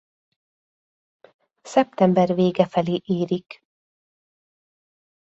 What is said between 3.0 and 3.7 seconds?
érik.